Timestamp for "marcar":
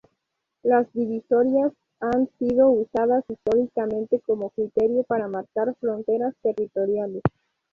5.27-5.75